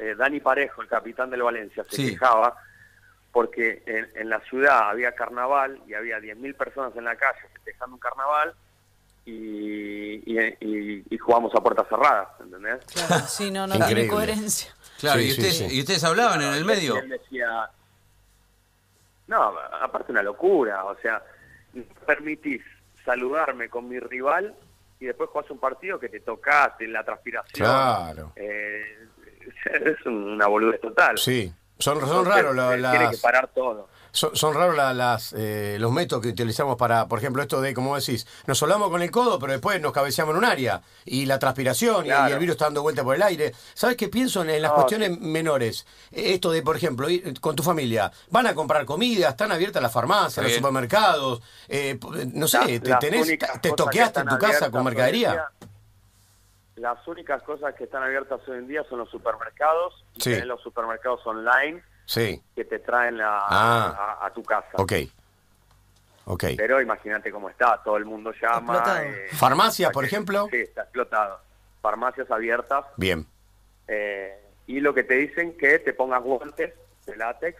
Eh, 0.00 0.14
Dani 0.18 0.40
Parejo, 0.40 0.82
el 0.82 0.88
capitán 0.88 1.30
del 1.30 1.42
Valencia, 1.44 1.84
se 1.84 1.94
Sí. 1.96 2.10
quejaba 2.10 2.56
porque 3.36 3.82
en, 3.84 4.08
en 4.14 4.30
la 4.30 4.40
ciudad 4.48 4.88
había 4.88 5.12
carnaval 5.12 5.78
y 5.86 5.92
había 5.92 6.18
10.000 6.20 6.56
personas 6.56 6.96
en 6.96 7.04
la 7.04 7.16
calle 7.16 7.38
festejando 7.52 7.94
un 7.96 8.00
carnaval 8.00 8.54
y, 9.26 10.22
y, 10.24 10.38
y- 10.60 11.04
y 11.10 11.18
jugamos 11.18 11.54
a 11.54 11.60
puertas 11.60 11.86
cerradas, 11.86 12.28
¿entendés? 12.40 12.82
Claro, 12.86 13.26
sí, 13.28 13.50
no, 13.50 13.66
no 13.66 13.74
Increíble. 13.74 14.04
tiene 14.04 14.08
coherencia. 14.10 14.74
Claro, 14.98 15.20
Sí, 15.20 15.26
y, 15.26 15.30
ustedes, 15.32 15.58
sí. 15.58 15.66
y 15.70 15.80
ustedes 15.80 16.02
hablaban 16.04 16.40
en 16.40 16.54
el 16.54 16.64
medio. 16.64 16.94
Y 16.94 16.98
él 17.00 17.08
decía, 17.10 17.68
no, 19.26 19.52
aparte 19.82 20.12
una 20.12 20.22
locura, 20.22 20.84
o 20.86 20.96
sea, 21.00 21.22
permitís 22.06 22.62
saludarme 23.04 23.68
con 23.68 23.86
mi 23.86 24.00
rival 24.00 24.54
y 24.98 25.04
después 25.04 25.28
jugás 25.28 25.50
un 25.50 25.58
partido 25.58 26.00
que 26.00 26.08
te 26.08 26.20
tocaste 26.20 26.86
en 26.86 26.94
la 26.94 27.04
transpiración. 27.04 27.66
Claro. 27.68 28.32
Eh, 28.34 29.08
es 29.84 30.06
una 30.06 30.46
boludez 30.46 30.80
total. 30.80 31.18
Sí. 31.18 31.52
Son, 31.78 32.00
son 32.00 32.08
Entonces, 32.08 32.34
raros 32.34 32.54
Tiene 32.54 32.98
que 32.98 33.12
las, 33.12 33.20
parar 33.20 33.50
todo. 33.54 33.88
son, 34.10 34.34
son 34.34 34.54
raros 34.54 34.74
la- 34.76 34.94
las, 34.94 35.34
eh, 35.36 35.76
los 35.78 35.92
métodos 35.92 36.22
que 36.22 36.30
utilizamos 36.30 36.76
para, 36.76 37.06
por 37.06 37.18
ejemplo, 37.18 37.42
esto 37.42 37.60
de, 37.60 37.74
como 37.74 37.94
decís, 37.96 38.26
nos 38.46 38.56
solamos 38.56 38.88
con 38.88 39.02
el 39.02 39.10
codo, 39.10 39.38
pero 39.38 39.52
después 39.52 39.78
nos 39.82 39.92
cabeceamos 39.92 40.32
en 40.32 40.38
un 40.38 40.44
área. 40.46 40.80
Y 41.04 41.26
la 41.26 41.38
transpiración 41.38 42.06
y- 42.06 42.08
el 42.10 42.38
virus 42.38 42.54
está 42.54 42.64
dando 42.64 42.80
vuelta 42.80 43.04
por 43.04 43.14
el 43.14 43.22
aire. 43.22 43.52
¿Sabes 43.74 43.96
qué 43.98 44.08
pienso 44.08 44.40
en, 44.40 44.48
en 44.48 44.62
las 44.62 44.70
No, 44.70 44.76
cuestiones 44.76 45.20
menores? 45.20 45.86
Esto 46.12 46.50
de, 46.50 46.62
por 46.62 46.76
ejemplo, 46.78 47.10
ir 47.10 47.38
con 47.40 47.54
tu 47.54 47.62
familia, 47.62 48.10
van 48.30 48.46
a 48.46 48.54
comprar 48.54 48.86
comida, 48.86 49.28
están 49.28 49.52
abiertas 49.52 49.82
las 49.82 49.92
farmacias, 49.92 50.42
los 50.42 50.54
supermercados. 50.54 51.42
eh, 51.68 51.98
no 52.32 52.48
sé, 52.48 52.80
La- 52.82 52.98
te, 52.98 53.10
tenés, 53.10 53.26
te 53.60 53.72
toqueaste 53.72 54.20
en 54.20 54.28
tu 54.28 54.38
casa 54.38 54.70
con 54.70 54.82
mercadería. 54.82 55.50
Las 56.76 57.06
únicas 57.08 57.42
cosas 57.42 57.74
que 57.74 57.84
están 57.84 58.02
abiertas 58.02 58.40
hoy 58.48 58.58
en 58.58 58.68
día 58.68 58.84
son 58.88 58.98
los 58.98 59.10
supermercados 59.10 60.04
y 60.14 60.20
Sí. 60.22 60.30
tenés 60.30 60.46
los 60.46 60.60
supermercados 60.62 61.26
online 61.26 61.82
Sí, 62.06 62.40
que 62.54 62.64
te 62.64 62.78
traen 62.78 63.18
la, 63.18 63.46
Ah. 63.48 64.16
a, 64.20 64.26
a 64.26 64.30
tu 64.32 64.42
casa. 64.42 64.68
ok. 64.74 64.92
Ok. 66.28 66.44
Pero 66.56 66.80
imagínate 66.80 67.30
cómo 67.30 67.48
está, 67.48 67.80
todo 67.84 67.96
el 67.96 68.04
mundo 68.04 68.32
llama. 68.40 68.82
Eh, 69.04 69.28
Farmacias, 69.32 69.92
por 69.92 70.02
que- 70.04 70.08
ejemplo. 70.08 70.48
Sí, 70.50 70.56
está 70.58 70.82
explotado. 70.82 71.40
Farmacias 71.80 72.30
abiertas. 72.30 72.84
Bien. 72.96 73.26
eh, 73.88 74.42
y 74.66 74.80
lo 74.80 74.92
que 74.92 75.04
te 75.04 75.14
dicen 75.14 75.56
que 75.56 75.78
te 75.78 75.92
pongas 75.92 76.20
guantes 76.22 76.74
de 77.06 77.16
látex 77.16 77.56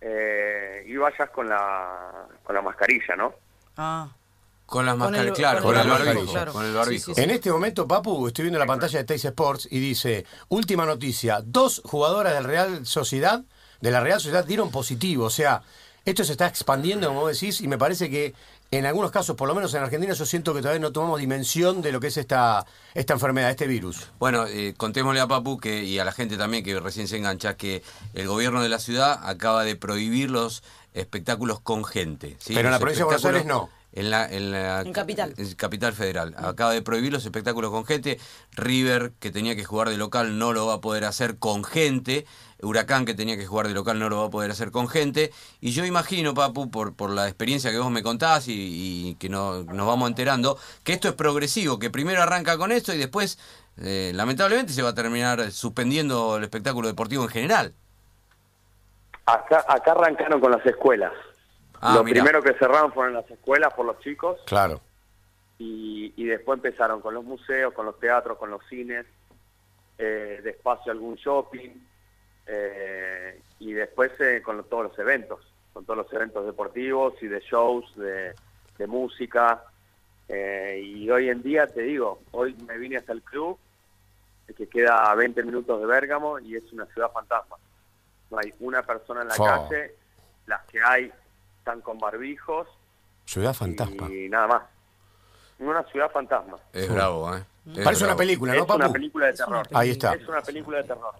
eh, 0.00 0.82
y 0.86 0.96
vayas 0.96 1.28
con 1.30 1.46
la, 1.48 2.26
con 2.42 2.54
la 2.54 2.62
mascarilla, 2.62 3.16
¿no? 3.16 3.34
Ah, 3.76 4.08
Con 4.70 4.86
las 4.86 4.96
mascarillas, 4.96 5.36
claro, 5.36 5.62
con 5.62 5.72
con, 5.74 5.80
el 5.80 5.82
el 5.82 5.90
barbijo, 5.90 6.14
barbijo. 6.14 6.32
claro. 6.32 6.52
Con 6.52 6.64
el 6.64 6.70
Sí, 6.70 6.76
barbijo. 6.76 7.04
sí, 7.06 7.14
sí. 7.16 7.20
En 7.22 7.30
este 7.30 7.50
momento, 7.50 7.88
Papu, 7.88 8.26
estoy 8.28 8.44
viendo 8.44 8.58
la 8.58 8.66
pantalla 8.66 8.98
de 9.00 9.04
Teis 9.04 9.24
Sports 9.24 9.66
y 9.70 9.80
dice, 9.80 10.24
última 10.48 10.86
noticia, 10.86 11.40
dos 11.44 11.82
jugadoras 11.84 12.34
del 12.34 12.44
Real 12.44 12.86
Sociedad 12.86 13.42
de 13.80 13.90
la 13.90 14.00
Real 14.00 14.20
Sociedad 14.20 14.44
dieron 14.44 14.70
positivo. 14.70 15.24
O 15.24 15.30
sea, 15.30 15.62
esto 16.04 16.22
se 16.22 16.32
está 16.32 16.46
expandiendo, 16.46 17.08
como 17.08 17.26
decís, 17.26 17.60
y 17.60 17.66
me 17.68 17.78
parece 17.78 18.08
que 18.10 18.34
en 18.70 18.86
algunos 18.86 19.10
casos, 19.10 19.34
por 19.34 19.48
lo 19.48 19.54
menos 19.56 19.74
en 19.74 19.82
Argentina, 19.82 20.14
yo 20.14 20.24
siento 20.24 20.54
que 20.54 20.60
todavía 20.60 20.80
no 20.80 20.92
tomamos 20.92 21.18
dimensión 21.18 21.82
de 21.82 21.90
lo 21.90 21.98
que 21.98 22.06
es 22.06 22.16
esta, 22.16 22.64
esta 22.94 23.14
enfermedad, 23.14 23.50
este 23.50 23.66
virus. 23.66 24.06
Bueno, 24.20 24.46
eh, 24.46 24.74
contémosle 24.76 25.18
a 25.20 25.26
Papu 25.26 25.58
que, 25.58 25.82
y 25.82 25.98
a 25.98 26.04
la 26.04 26.12
gente 26.12 26.36
también 26.36 26.62
que 26.62 26.78
recién 26.78 27.08
se 27.08 27.16
engancha 27.16 27.56
que 27.56 27.82
el 28.14 28.28
gobierno 28.28 28.62
de 28.62 28.68
la 28.68 28.78
ciudad 28.78 29.18
acaba 29.24 29.64
de 29.64 29.74
prohibir 29.74 30.30
los 30.30 30.62
espectáculos 30.94 31.58
con 31.60 31.84
gente. 31.84 32.36
¿sí? 32.38 32.54
Pero 32.54 32.68
en 32.68 32.72
la 32.72 32.78
provincia 32.78 33.00
de 33.04 33.06
Buenos 33.06 33.24
Aires 33.24 33.44
no. 33.46 33.68
En 33.92 34.08
la, 34.10 34.24
en 34.26 34.52
la 34.52 34.82
En 34.82 34.92
Capital. 34.92 35.34
en 35.36 35.52
Capital 35.54 35.92
Federal. 35.92 36.34
Acaba 36.38 36.72
de 36.72 36.80
prohibir 36.80 37.12
los 37.12 37.24
espectáculos 37.24 37.72
con 37.72 37.84
gente. 37.84 38.20
River, 38.52 39.12
que 39.18 39.32
tenía 39.32 39.56
que 39.56 39.64
jugar 39.64 39.88
de 39.88 39.96
local, 39.96 40.38
no 40.38 40.52
lo 40.52 40.66
va 40.66 40.74
a 40.74 40.80
poder 40.80 41.04
hacer 41.04 41.38
con 41.38 41.64
gente. 41.64 42.24
Huracán, 42.62 43.04
que 43.04 43.14
tenía 43.14 43.36
que 43.36 43.46
jugar 43.46 43.66
de 43.66 43.74
local, 43.74 43.98
no 43.98 44.08
lo 44.08 44.18
va 44.20 44.26
a 44.26 44.30
poder 44.30 44.50
hacer 44.52 44.70
con 44.70 44.86
gente. 44.86 45.32
Y 45.60 45.72
yo 45.72 45.84
imagino, 45.84 46.34
Papu, 46.34 46.70
por, 46.70 46.94
por 46.94 47.10
la 47.10 47.26
experiencia 47.26 47.72
que 47.72 47.78
vos 47.78 47.90
me 47.90 48.02
contás 48.04 48.46
y, 48.46 48.52
y 49.08 49.14
que 49.16 49.28
no- 49.28 49.64
nos 49.64 49.86
vamos 49.88 50.08
enterando, 50.08 50.56
que 50.84 50.92
esto 50.92 51.08
es 51.08 51.14
progresivo, 51.14 51.78
que 51.80 51.90
primero 51.90 52.22
arranca 52.22 52.56
con 52.58 52.70
esto 52.70 52.94
y 52.94 52.98
después, 52.98 53.38
eh, 53.78 54.12
lamentablemente, 54.14 54.72
se 54.72 54.82
va 54.82 54.90
a 54.90 54.94
terminar 54.94 55.50
suspendiendo 55.50 56.36
el 56.36 56.44
espectáculo 56.44 56.86
deportivo 56.86 57.24
en 57.24 57.30
general. 57.30 57.74
Acá, 59.26 59.64
acá 59.68 59.92
arrancaron 59.92 60.40
con 60.40 60.52
las 60.52 60.64
escuelas. 60.66 61.12
Ah, 61.80 61.94
Lo 61.94 62.04
primero 62.04 62.42
que 62.42 62.52
cerraron 62.54 62.92
fueron 62.92 63.14
las 63.14 63.30
escuelas 63.30 63.72
por 63.74 63.86
los 63.86 63.98
chicos 64.00 64.38
Claro. 64.46 64.80
y, 65.58 66.12
y 66.16 66.24
después 66.26 66.58
empezaron 66.58 67.00
con 67.00 67.14
los 67.14 67.24
museos, 67.24 67.72
con 67.72 67.86
los 67.86 67.98
teatros, 67.98 68.36
con 68.38 68.50
los 68.50 68.62
cines, 68.68 69.06
eh, 69.98 70.40
despacio 70.42 70.92
algún 70.92 71.14
shopping 71.16 71.70
eh, 72.46 73.40
y 73.58 73.72
después 73.72 74.12
eh, 74.20 74.42
con 74.42 74.56
lo- 74.58 74.64
todos 74.64 74.84
los 74.84 74.98
eventos, 74.98 75.40
con 75.72 75.84
todos 75.84 75.98
los 75.98 76.12
eventos 76.12 76.44
deportivos 76.46 77.14
y 77.22 77.28
de 77.28 77.40
shows, 77.40 77.94
de, 77.96 78.34
de 78.78 78.86
música. 78.86 79.64
eh, 80.28 80.80
y 80.84 81.10
hoy 81.10 81.28
en 81.28 81.42
día, 81.42 81.66
te 81.66 81.82
digo, 81.82 82.22
hoy 82.32 82.54
me 82.66 82.76
vine 82.78 82.96
hasta 82.96 83.12
el 83.12 83.22
club, 83.22 83.58
que 84.56 84.68
queda 84.68 85.10
a 85.10 85.14
20 85.14 85.42
minutos 85.44 85.80
de 85.80 85.86
Bérgamo 85.86 86.38
y 86.40 86.56
es 86.56 86.72
una 86.72 86.84
ciudad 86.86 87.10
fantasma. 87.12 87.56
No 88.30 88.38
hay 88.38 88.52
una 88.60 88.82
persona 88.82 89.22
en 89.22 89.28
la 89.28 89.36
calle, 89.36 89.94
las 90.46 90.64
que 90.66 90.80
hay 90.82 91.12
están 91.60 91.80
con 91.82 91.98
barbijos 91.98 92.66
Ciudad 93.26 93.54
fantasma. 93.54 94.10
y 94.12 94.28
nada 94.28 94.46
más. 94.48 94.62
Una 95.60 95.82
ciudad 95.84 96.10
fantasma. 96.10 96.56
Es 96.72 96.90
bravo, 96.92 97.36
¿eh? 97.36 97.44
Es 97.76 97.84
Parece 97.84 98.04
una 98.04 98.16
película, 98.16 98.52
es 98.54 98.58
¿no, 98.58 98.64
una 98.74 98.78
Papu? 98.86 98.92
película 98.94 99.26
de 99.26 99.32
Es 99.32 99.40
una 99.40 99.62
terror. 99.62 99.78
Ahí 99.80 99.90
está. 99.90 100.14
Es 100.14 100.26
una 100.26 100.40
película 100.42 100.78
de 100.78 100.84
terror. 100.84 101.14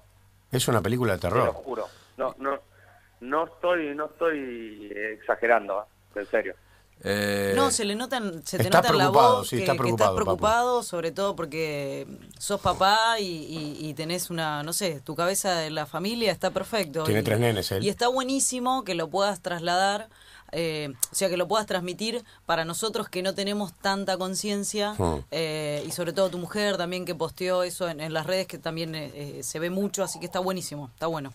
Es 0.50 0.66
una 0.68 0.80
película 0.80 1.12
de 1.12 1.18
Te 1.20 1.28
lo 1.28 1.34
terror. 1.34 1.52
juro. 1.54 1.88
No, 2.16 2.34
no, 2.38 2.58
no 3.20 3.44
estoy, 3.44 3.94
no 3.94 4.06
estoy 4.06 4.90
eh, 4.92 5.12
exagerando, 5.20 5.82
¿eh? 6.16 6.18
en 6.20 6.26
serio. 6.26 6.54
Eh, 7.02 7.52
No, 7.54 7.70
se 7.70 7.84
le 7.84 7.94
notan, 7.94 8.42
se 8.44 8.56
te 8.58 8.64
Estás 8.64 8.82
nota 8.82 8.88
en 8.92 8.98
la 8.98 9.04
preocupado, 9.04 9.36
voz 9.38 9.48
sí, 9.48 9.56
que, 9.56 9.62
estás 9.62 9.74
que 9.74 9.78
preocupado, 9.78 10.10
estás 10.10 10.24
Papu. 10.24 10.36
preocupado, 10.38 10.82
sobre 10.82 11.12
todo 11.12 11.36
porque 11.36 12.06
sos 12.38 12.60
papá 12.60 13.20
y, 13.20 13.24
y- 13.24 13.88
y 13.88 13.94
tenés 13.94 14.30
una, 14.30 14.62
no 14.62 14.72
sé, 14.72 15.00
tu 15.00 15.14
cabeza 15.14 15.54
de 15.54 15.70
la 15.70 15.86
familia 15.86 16.32
está 16.32 16.50
perfecto. 16.50 17.04
Tiene 17.04 17.20
y, 17.20 17.24
tres 17.24 17.38
nenes, 17.38 17.70
él. 17.72 17.84
Y 17.84 17.88
está 17.90 18.08
buenísimo 18.08 18.84
que 18.84 18.94
lo 18.94 19.08
puedas 19.08 19.40
trasladar, 19.40 20.08
eh, 20.52 20.92
o 21.10 21.14
sea, 21.14 21.28
que 21.28 21.36
lo 21.36 21.46
puedas 21.48 21.66
transmitir 21.66 22.22
para 22.46 22.64
nosotros 22.64 23.08
que 23.08 23.22
no 23.22 23.34
tenemos 23.34 23.72
tanta 23.74 24.16
conciencia 24.16 24.94
Hmm. 24.98 25.20
eh, 25.30 25.82
y 25.86 25.90
sobre 25.92 26.12
todo 26.12 26.30
tu 26.30 26.38
mujer 26.38 26.76
también 26.76 27.04
que 27.04 27.14
posteó 27.14 27.62
eso 27.62 27.88
en, 27.88 28.00
en 28.00 28.12
las 28.12 28.26
redes 28.26 28.46
que 28.46 28.58
también 28.58 28.94
eh, 28.94 29.10
eh, 29.14 29.42
se 29.42 29.58
ve 29.58 29.70
mucho, 29.70 30.02
así 30.02 30.18
que 30.18 30.26
está 30.26 30.40
buenísimo, 30.40 30.90
está 30.92 31.06
bueno. 31.06 31.32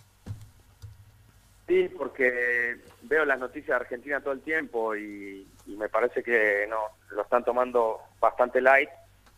Sí, 1.68 1.90
porque 1.98 2.78
veo 3.04 3.26
las 3.26 3.40
noticias 3.40 3.68
de 3.70 3.76
Argentina 3.76 4.20
todo 4.22 4.34
el 4.34 4.42
tiempo 4.42 4.96
y, 4.96 5.48
y 5.66 5.76
me 5.76 5.90
parece 5.90 6.22
que 6.22 6.68
no 6.70 6.78
lo 7.16 7.24
están 7.24 7.44
tomando 7.44 8.00
bastante 8.20 8.62
light 8.62 8.90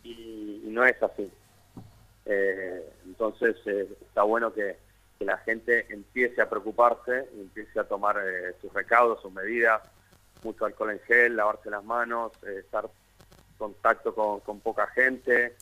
y, 0.02 0.62
y 0.64 0.68
no 0.68 0.84
es 0.84 1.02
así. 1.02 1.30
Eh, 2.26 2.82
entonces 3.06 3.56
eh, 3.64 3.88
está 4.02 4.22
bueno 4.24 4.52
que, 4.52 4.76
que 5.18 5.24
la 5.24 5.38
gente 5.38 5.86
empiece 5.92 6.40
a 6.40 6.48
preocuparse 6.48 7.28
empiece 7.34 7.80
a 7.80 7.84
tomar 7.84 8.16
eh, 8.24 8.54
sus 8.60 8.72
recaudos, 8.72 9.20
sus 9.20 9.32
medidas, 9.32 9.82
mucho 10.44 10.64
alcohol 10.64 10.92
en 10.92 11.00
gel, 11.00 11.36
lavarse 11.36 11.70
las 11.70 11.84
manos, 11.84 12.32
eh, 12.46 12.60
estar 12.60 12.84
en 12.84 13.56
contacto 13.58 14.14
con, 14.14 14.40
con 14.40 14.60
poca 14.60 14.86
gente, 14.88 15.56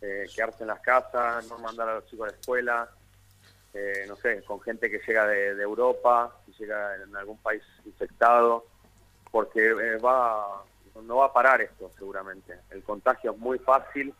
eh, 0.00 0.26
quedarse 0.34 0.64
en 0.64 0.68
las 0.68 0.80
casas, 0.80 1.46
no 1.48 1.58
mandar 1.58 1.88
a 1.90 1.94
los 1.96 2.06
chicos 2.06 2.28
a 2.28 2.30
la 2.30 2.36
escuela 2.38 2.90
eh, 3.74 4.04
no 4.06 4.16
sé, 4.16 4.42
con 4.44 4.60
gente 4.60 4.90
que 4.90 5.00
llega 5.06 5.26
de, 5.26 5.54
de 5.54 5.62
Europa, 5.62 6.36
que 6.44 6.52
llega 6.52 6.96
en 6.96 7.16
algún 7.16 7.38
país 7.38 7.62
infectado, 7.86 8.66
porque 9.30 9.72
va 9.96 10.62
no 11.06 11.16
va 11.16 11.26
a 11.26 11.32
parar 11.32 11.62
esto 11.62 11.90
seguramente. 11.96 12.54
El 12.70 12.82
contagio 12.82 13.32
es 13.32 13.38
muy 13.38 13.58
fácil 13.58 14.14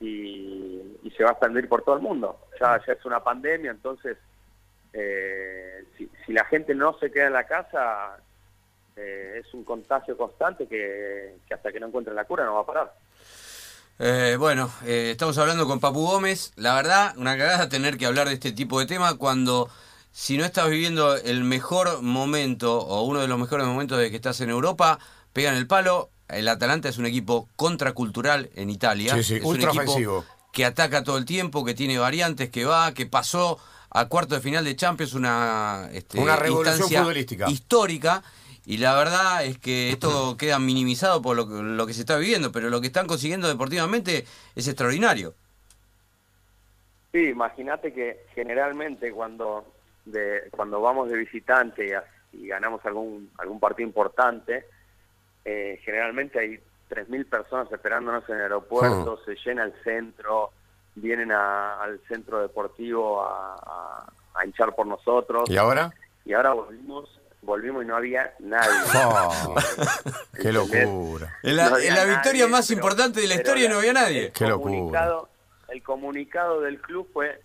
y, 0.00 0.98
y 1.02 1.10
se 1.16 1.22
va 1.22 1.30
a 1.30 1.32
expandir 1.32 1.68
por 1.68 1.82
todo 1.82 1.96
el 1.96 2.02
mundo. 2.02 2.38
Ya, 2.60 2.80
ya 2.86 2.92
es 2.92 3.04
una 3.04 3.22
pandemia, 3.22 3.70
entonces 3.70 4.16
eh, 4.98 5.84
si, 5.96 6.32
la 6.32 6.44
gente 6.46 6.74
no 6.74 6.98
se 6.98 7.10
queda 7.10 7.26
en 7.26 7.34
la 7.34 7.46
casa, 7.46 8.18
eh, 8.96 9.42
es 9.44 9.52
un 9.52 9.62
contagio 9.62 10.16
constante 10.16 10.66
que, 10.66 11.36
hasta 11.52 11.70
que 11.70 11.78
no 11.80 11.88
encuentren 11.88 12.16
la 12.16 12.24
cura 12.24 12.44
no 12.44 12.54
va 12.54 12.60
a 12.60 12.66
parar. 12.66 12.94
Eh, 13.98 14.36
bueno, 14.38 14.70
eh, 14.84 15.10
estamos 15.12 15.36
hablando 15.38 15.66
con 15.66 15.80
Papu 15.80 16.06
Gómez. 16.06 16.52
La 16.56 16.74
verdad, 16.74 17.14
una 17.18 17.36
cagada 17.36 17.68
tener 17.68 17.98
que 17.98 18.06
hablar 18.06 18.28
de 18.28 18.34
este 18.34 18.52
tipo 18.52 18.80
de 18.80 18.86
tema 18.86 19.16
cuando 19.18 19.68
si 20.12 20.38
no 20.38 20.46
estás 20.46 20.70
viviendo 20.70 21.14
el 21.14 21.44
mejor 21.44 22.00
momento 22.00 22.78
o 22.78 23.02
uno 23.02 23.20
de 23.20 23.28
los 23.28 23.38
mejores 23.38 23.66
momentos 23.66 23.98
de 23.98 24.10
que 24.10 24.16
estás 24.16 24.40
en 24.40 24.48
Europa, 24.48 24.98
pegan 25.34 25.56
el 25.56 25.66
palo. 25.66 26.10
El 26.28 26.48
Atalanta 26.48 26.88
es 26.88 26.98
un 26.98 27.06
equipo 27.06 27.48
contracultural 27.56 28.50
en 28.54 28.70
Italia. 28.70 29.14
Sí, 29.16 29.22
sí, 29.22 29.34
es 29.36 29.44
un 29.44 29.56
equipo 29.56 29.70
ofensivo. 29.82 30.24
que 30.52 30.64
ataca 30.64 31.04
todo 31.04 31.18
el 31.18 31.24
tiempo, 31.24 31.64
que 31.64 31.74
tiene 31.74 31.98
variantes, 31.98 32.50
que 32.50 32.64
va, 32.64 32.92
que 32.94 33.06
pasó 33.06 33.58
a 33.90 34.06
cuarto 34.08 34.34
de 34.34 34.40
final 34.40 34.64
de 34.64 34.74
Champions, 34.76 35.14
una, 35.14 35.88
este, 35.92 36.18
Una 36.18 36.36
revolución 36.36 36.88
futbolística. 36.88 37.48
histórica. 37.50 38.22
Y 38.64 38.78
la 38.78 38.96
verdad 38.96 39.44
es 39.44 39.58
que 39.58 39.90
esto 39.92 40.36
queda 40.36 40.58
minimizado 40.58 41.22
por 41.22 41.36
lo, 41.36 41.46
que- 41.48 41.54
lo 41.62 41.86
que 41.86 41.94
se 41.94 42.00
está 42.00 42.16
viviendo, 42.16 42.50
pero 42.52 42.68
lo 42.70 42.80
que 42.80 42.88
están 42.88 43.06
consiguiendo 43.06 43.46
deportivamente 43.48 44.26
es 44.56 44.66
extraordinario. 44.66 45.34
Sí, 47.12 47.28
imagínate 47.28 47.92
que 47.92 48.26
generalmente 48.34 49.10
cuando 49.12 49.72
de, 50.04 50.48
cuando 50.50 50.80
vamos 50.80 51.08
de 51.08 51.16
visitante 51.16 51.96
y 52.32 52.46
ganamos 52.48 52.84
algún 52.84 53.30
algún 53.38 53.58
partido 53.58 53.86
importante, 53.88 54.66
eh, 55.48 55.80
generalmente 55.84 56.40
hay 56.40 56.58
3.000 56.90 57.28
personas 57.30 57.70
esperándonos 57.72 58.28
en 58.28 58.34
el 58.36 58.42
aeropuerto, 58.42 59.18
se 59.24 59.36
llena 59.44 59.62
el 59.64 59.72
centro, 59.84 60.50
vienen 60.96 61.30
a- 61.30 61.80
al 61.82 62.00
centro 62.08 62.40
deportivo 62.42 63.22
a, 63.22 63.54
a- 63.54 64.12
a 64.34 64.44
hinchar 64.44 64.74
por 64.74 64.86
nosotros. 64.86 65.48
¿Y 65.48 65.56
ahora? 65.56 65.92
Y 66.24 66.32
ahora 66.34 66.52
volvimos 66.52 67.08
volvimos 67.42 67.84
y 67.84 67.86
no 67.86 67.94
había 67.96 68.34
nadie. 68.40 68.68
Oh, 69.04 69.54
qué 70.42 70.50
locura. 70.52 71.38
En 71.44 71.54
la, 71.56 71.70
No 71.70 71.78
en 71.78 71.94
la 71.94 72.04
victoria 72.04 72.40
nadie, 72.42 72.48
más 72.48 72.66
pero- 72.66 72.78
importante 72.80 73.20
de 73.20 73.28
la 73.28 73.34
historia 73.36 73.64
la- 73.68 73.74
no 73.74 73.78
había 73.78 73.92
nadie. 73.92 74.32
Qué 74.32 74.44
el 74.44 74.50
locura. 74.50 74.72
comunicado, 74.74 75.28
el 75.68 75.82
comunicado 75.84 76.60
del 76.62 76.80
club 76.80 77.08
fue 77.12 77.40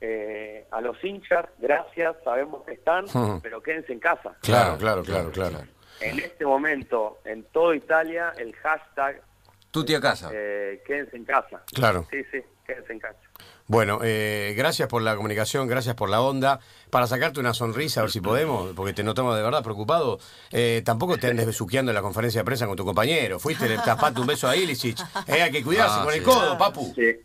eh, 0.00 0.66
a 0.70 0.80
los 0.80 1.02
hinchas, 1.04 1.46
gracias, 1.58 2.16
sabemos 2.24 2.64
que 2.64 2.72
están, 2.72 3.06
pero 3.42 3.62
quédense 3.62 3.92
en 3.92 4.00
casa. 4.00 4.34
Claro, 4.42 4.76
claro, 4.78 5.02
claro, 5.04 5.30
claro. 5.30 5.58
En 6.00 6.18
este 6.18 6.44
momento, 6.44 7.18
en 7.24 7.44
toda 7.44 7.74
Italia, 7.76 8.32
el 8.36 8.54
hashtag 8.56 9.22
Tuti 9.70 9.94
a 9.94 10.00
casa. 10.00 10.30
eh, 10.32 10.82
quédense 10.86 11.16
en 11.16 11.24
casa. 11.24 11.62
Claro. 11.72 12.06
Sí, 12.10 12.18
sí, 12.30 12.38
quédense 12.66 12.92
en 12.92 13.00
casa. 13.00 13.18
Bueno, 13.66 14.00
eh, 14.02 14.54
gracias 14.56 14.88
por 14.88 15.00
la 15.02 15.16
comunicación, 15.16 15.66
gracias 15.66 15.94
por 15.94 16.10
la 16.10 16.20
onda. 16.20 16.60
Para 16.90 17.06
sacarte 17.06 17.40
una 17.40 17.54
sonrisa, 17.54 18.00
a 18.00 18.02
ver 18.04 18.10
si 18.12 18.20
podemos, 18.20 18.72
porque 18.76 18.92
te 18.92 19.02
notamos 19.02 19.34
de 19.36 19.42
verdad 19.42 19.62
preocupado. 19.62 20.18
eh, 20.52 20.82
tampoco 20.84 21.16
te 21.16 21.28
andes 21.28 21.46
besuqueando 21.46 21.90
en 21.90 21.94
la 21.96 22.02
conferencia 22.02 22.42
de 22.42 22.44
prensa 22.44 22.66
con 22.66 22.76
tu 22.76 22.84
compañero. 22.84 23.38
Fuiste, 23.40 23.68
le 23.68 23.76
tapaste 23.78 24.20
un 24.20 24.26
beso 24.26 24.48
a 24.48 24.54
Ilicic. 24.56 24.98
Eh, 25.26 25.42
hay 25.42 25.50
que 25.50 25.64
cuidarse 25.64 25.96
Ah, 26.00 26.04
con 26.04 26.12
el 26.14 26.22
codo, 26.22 26.58
papu. 26.58 26.92
Sí, 26.94 27.16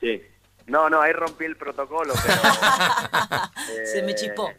sí. 0.00 0.22
No, 0.66 0.88
no, 0.90 1.00
ahí 1.00 1.12
rompí 1.12 1.44
el 1.44 1.56
protocolo, 1.56 2.14
pero... 2.26 2.40
Se 3.86 4.02
me 4.02 4.14
chipó. 4.14 4.50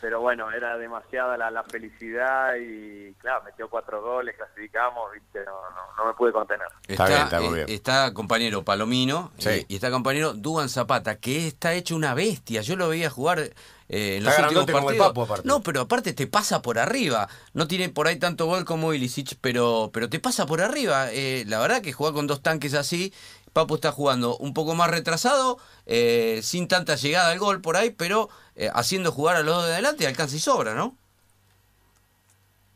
Pero 0.00 0.20
bueno, 0.20 0.50
era 0.50 0.78
demasiada 0.78 1.36
la, 1.36 1.50
la 1.50 1.62
felicidad 1.64 2.54
y, 2.56 3.12
claro, 3.20 3.42
metió 3.44 3.68
cuatro 3.68 4.00
goles, 4.02 4.34
clasificamos, 4.36 5.12
viste, 5.12 5.40
no, 5.44 5.52
no, 5.70 5.96
no 5.98 6.06
me 6.06 6.14
pude 6.14 6.32
contener. 6.32 6.66
Está 6.88 7.06
bien, 7.06 7.20
está 7.20 7.40
muy 7.40 7.54
bien. 7.54 7.66
está 7.68 8.14
compañero 8.14 8.64
Palomino 8.64 9.30
Sí. 9.38 9.48
eh, 9.50 9.66
y 9.68 9.74
está 9.74 9.90
compañero 9.90 10.32
Duan 10.32 10.68
Zapata, 10.68 11.16
que 11.16 11.46
está 11.46 11.74
hecho 11.74 11.94
una 11.96 12.14
bestia. 12.14 12.62
Yo 12.62 12.76
lo 12.76 12.88
veía 12.88 13.10
jugar 13.10 13.40
eh, 13.40 14.16
en 14.16 14.24
los 14.24 14.32
Está 14.32 14.44
últimos 14.46 14.66
grandote 14.66 14.72
como 14.72 14.90
el 14.90 15.26
partidos. 15.26 15.44
No, 15.44 15.62
pero 15.62 15.82
aparte 15.82 16.12
te 16.12 16.26
pasa 16.26 16.62
por 16.62 16.78
arriba. 16.78 17.28
No 17.52 17.66
tiene 17.66 17.88
por 17.88 18.06
ahí 18.06 18.18
tanto 18.18 18.46
gol 18.46 18.64
como 18.64 18.94
Ilicic, 18.94 19.36
pero, 19.40 19.90
pero 19.92 20.08
te 20.08 20.18
pasa 20.20 20.46
por 20.46 20.60
arriba. 20.62 21.08
Eh, 21.12 21.44
la 21.46 21.58
verdad 21.60 21.82
que 21.82 21.92
jugar 21.92 22.14
con 22.14 22.26
dos 22.26 22.40
tanques 22.42 22.74
así 22.74 23.12
Papu 23.52 23.74
está 23.74 23.92
jugando 23.92 24.36
un 24.36 24.54
poco 24.54 24.74
más 24.74 24.90
retrasado, 24.90 25.58
eh, 25.86 26.40
sin 26.42 26.68
tanta 26.68 26.94
llegada 26.96 27.32
al 27.32 27.38
gol 27.38 27.60
por 27.60 27.76
ahí, 27.76 27.90
pero 27.90 28.28
eh, 28.56 28.70
haciendo 28.74 29.10
jugar 29.12 29.36
a 29.36 29.42
los 29.42 29.54
dos 29.56 29.66
de 29.66 29.72
adelante 29.72 30.06
alcanza 30.06 30.36
y 30.36 30.40
sobra, 30.40 30.74
¿no? 30.74 30.96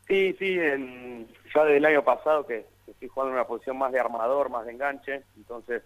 Sí, 0.07 0.35
sí, 0.37 0.59
en, 0.59 1.27
ya 1.53 1.63
desde 1.63 1.77
el 1.77 1.85
año 1.85 2.03
pasado 2.03 2.45
que 2.45 2.65
estoy 2.87 3.07
jugando 3.07 3.31
en 3.31 3.39
una 3.39 3.47
posición 3.47 3.77
más 3.77 3.91
de 3.91 3.99
armador, 3.99 4.49
más 4.49 4.65
de 4.65 4.73
enganche, 4.73 5.23
entonces 5.35 5.81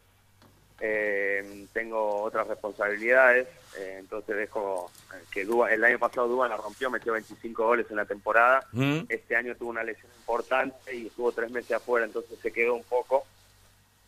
eh, 0.81 1.65
tengo 1.73 2.21
otras 2.23 2.47
responsabilidades, 2.47 3.47
eh, 3.77 3.97
entonces 3.99 4.35
dejo 4.35 4.89
eh, 5.13 5.23
que 5.31 5.45
Dúa, 5.45 5.71
el 5.73 5.83
año 5.83 5.99
pasado 5.99 6.27
Dúa 6.27 6.47
la 6.47 6.57
rompió, 6.57 6.89
metió 6.89 7.13
25 7.13 7.63
goles 7.65 7.85
en 7.89 7.95
la 7.97 8.05
temporada, 8.05 8.65
Mm. 8.73 8.99
este 9.07 9.35
año 9.35 9.55
tuvo 9.55 9.69
una 9.69 9.83
lesión 9.83 10.11
importante 10.17 10.95
y 10.95 11.07
estuvo 11.07 11.31
tres 11.31 11.49
meses 11.51 11.71
afuera, 11.71 12.05
entonces 12.05 12.37
se 12.41 12.51
quedó 12.51 12.75
un 12.75 12.83
poco 12.83 13.25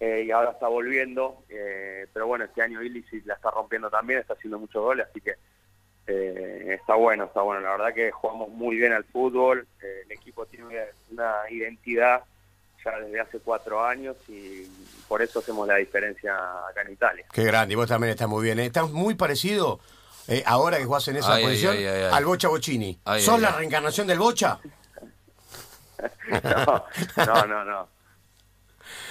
eh, 0.03 0.24
y 0.25 0.31
ahora 0.31 0.51
está 0.51 0.67
volviendo, 0.67 1.43
eh, 1.48 2.08
pero 2.12 2.25
bueno, 2.27 2.43
este 2.46 2.62
año 2.63 2.81
Illicit 2.81 3.24
la 3.25 3.36
está 3.36 3.51
rompiendo 3.51 3.89
también, 3.89 4.20
está 4.20 4.34
haciendo 4.34 4.58
muchos 4.60 4.81
goles, 4.81 5.05
así 5.10 5.22
que 5.22 5.36
eh, 6.08 6.75
está 6.79 6.96
bueno, 6.96 7.25
está 7.25 7.41
bueno. 7.41 7.62
La 7.62 7.72
verdad 7.77 7.93
que 7.93 8.10
jugamos 8.12 8.50
muy 8.50 8.75
bien 8.77 8.91
al 8.93 9.03
fútbol. 9.05 9.67
eh, 9.81 10.01
el 10.05 10.12
equipo 10.12 10.46
tiene 10.48 10.65
una- 10.65 10.86
una 11.12 11.34
identidad 11.51 12.24
ya 12.84 13.00
desde 13.00 13.20
hace 13.20 13.39
cuatro 13.39 13.86
años 13.86 14.17
y 14.27 14.63
por 15.08 15.22
eso 15.22 15.38
hacemos 15.39 15.67
la 15.67 15.75
diferencia 15.75 16.34
acá 16.67 16.81
en 16.81 16.93
Italia. 16.93 17.25
Qué 17.31 17.43
grande, 17.43 17.74
y 17.74 17.75
vos 17.75 17.88
también 17.88 18.10
estás 18.12 18.27
muy 18.27 18.43
bien. 18.43 18.58
¿eh? 18.60 18.65
Estás 18.65 18.89
muy 18.89 19.13
parecido, 19.13 19.79
eh, 20.27 20.41
ahora 20.48 20.77
que 20.79 20.86
jugás 20.86 21.08
en 21.10 21.17
esa 21.17 21.36
Ay, 21.36 21.43
posición, 21.43 21.77
ay, 21.77 21.86
ay, 21.86 22.03
ay. 22.05 22.10
al 22.12 22.25
Bocha 22.25 22.48
Bochini. 22.48 23.00
Ay, 23.05 23.22
¿Sos 23.22 23.36
ay, 23.36 23.41
la 23.41 23.50
ay. 23.50 23.58
reencarnación 23.60 24.08
del 24.08 24.17
Bocha? 24.17 24.60
no, 26.43 26.86
no, 27.25 27.46
no, 27.46 27.65
no. 27.65 27.88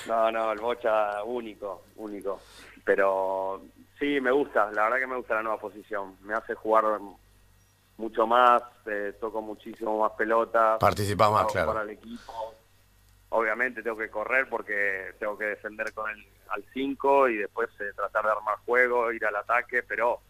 No, 0.07 0.31
no, 0.31 0.53
el 0.53 0.59
bocha 0.59 1.23
único, 1.25 1.83
único. 1.97 2.41
Pero 2.85 3.63
sí, 3.99 4.21
me 4.21 4.31
gusta, 4.31 4.71
la 4.73 4.85
verdad 4.85 4.99
que 4.99 5.07
me 5.07 5.17
gusta 5.17 5.35
la 5.35 5.43
nueva 5.43 5.61
posición. 5.61 6.17
Me 6.23 6.35
hace 6.35 6.55
jugar 6.55 6.85
mucho 7.97 8.27
más, 8.27 8.63
eh, 8.87 9.15
toco 9.21 9.43
muchísimo 9.43 9.99
más 9.99 10.13
pelota. 10.13 10.79
Participás 10.79 11.31
más, 11.31 11.47
claro. 11.53 11.73
Para 11.73 11.83
el 11.83 11.91
equipo. 11.91 12.55
Obviamente 13.31 13.83
tengo 13.83 13.97
que 13.97 14.11
correr 14.11 14.49
porque 14.49 15.15
tengo 15.19 15.39
que 15.39 15.45
defender 15.45 15.93
con 15.93 16.11
el 16.11 16.27
al 16.51 16.65
5 16.73 17.29
y 17.29 17.37
después 17.37 17.69
eh, 17.81 17.93
tratar 17.95 18.25
de 18.25 18.33
armar 18.33 18.57
juego, 18.65 19.13
ir 19.13 19.25
al 19.25 19.37
ataque, 19.37 19.83
pero 19.83 20.21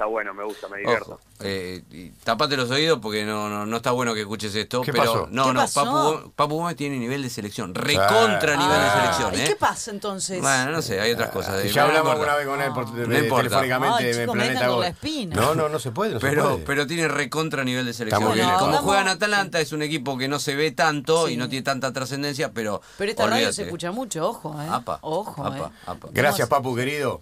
está 0.00 0.06
bueno, 0.06 0.32
me 0.32 0.44
gusta, 0.44 0.66
me 0.68 0.78
divierto. 0.78 1.12
Ojo, 1.12 1.20
eh, 1.40 1.82
y 1.90 2.08
tapate 2.24 2.56
los 2.56 2.70
oídos 2.70 3.00
porque 3.02 3.26
no, 3.26 3.50
no, 3.50 3.66
no 3.66 3.76
está 3.76 3.90
bueno 3.90 4.14
que 4.14 4.20
escuches 4.20 4.54
esto. 4.54 4.80
¿Qué 4.80 4.92
pero 4.92 5.04
pasó? 5.04 5.28
no, 5.30 5.44
¿Qué 5.48 5.52
no, 5.52 5.60
pasó? 5.60 5.84
Papu, 5.84 5.96
Gómez- 5.96 6.32
Papu 6.34 6.54
Gómez 6.56 6.76
tiene 6.76 6.96
nivel 6.98 7.22
de 7.22 7.28
selección, 7.28 7.74
recontra 7.74 8.56
nivel 8.56 8.80
de 8.80 8.86
Ah, 8.86 9.12
selección, 9.14 9.34
¿Y 9.34 9.42
¿eh? 9.44 9.48
qué 9.48 9.56
pasa 9.56 9.90
entonces? 9.90 10.40
Bueno, 10.40 10.70
no 10.72 10.80
sé, 10.80 10.98
hay 11.02 11.12
otras 11.12 11.28
cosas. 11.30 11.62
Y 11.62 11.68
eh, 11.68 11.70
ya 11.70 11.84
hablamos 11.84 12.12
alguna 12.12 12.34
vez 12.36 12.46
con 12.46 12.62
él 12.62 12.72
por, 12.72 12.88
No 12.94 13.06
de- 13.08 13.18
importa. 13.18 13.42
telefónicamente 13.60 14.20
Ay, 14.22 14.26
Planeta 14.26 14.68
con 14.68 14.80
la 14.80 14.88
espina. 14.88 15.36
No, 15.36 15.54
no, 15.54 15.68
no 15.68 15.78
se 15.78 15.90
puede, 15.90 16.14
no 16.14 16.20
se 16.20 16.26
Pero, 16.26 16.42
puede. 16.44 16.64
pero 16.64 16.86
tiene 16.86 17.06
recontra 17.08 17.62
nivel 17.62 17.84
de 17.84 17.92
selección. 17.92 18.22
Como. 18.22 18.34
Vamos- 18.36 18.80
juega 18.80 19.02
en 19.02 19.08
Atalanta, 19.08 19.60
es 19.60 19.72
un 19.72 19.82
equipo 19.82 20.16
que 20.16 20.28
no 20.28 20.38
se 20.38 20.54
ve 20.56 20.70
tanto 20.70 21.26
Sí. 21.26 21.34
y 21.34 21.36
no 21.36 21.50
tiene 21.50 21.62
tanta 21.62 21.92
trascendencia, 21.92 22.52
pero. 22.54 22.80
Pero 22.96 23.10
esta 23.10 23.24
radio 23.24 23.34
olvídate. 23.36 23.52
se 23.54 23.62
escucha 23.64 23.92
mucho, 23.92 24.26
ojo, 24.26 24.56
¿eh? 24.62 24.66
Apa, 24.70 24.98
ojo, 25.02 25.44
apa, 25.44 25.58
¿eh? 25.58 25.70
apa. 25.86 26.08
Gracias, 26.10 26.48
Papu, 26.48 26.74
querido. 26.74 27.20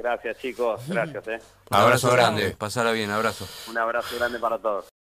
Gracias 0.00 0.38
chicos, 0.38 0.80
gracias. 0.88 1.28
Eh. 1.28 1.38
Abrazo 1.68 2.10
grande. 2.10 2.56
Pasala 2.56 2.92
bien, 2.92 3.10
abrazo. 3.10 3.46
Un 3.68 3.76
abrazo 3.76 4.16
grande 4.16 4.38
para 4.38 4.58
todos. 4.58 4.90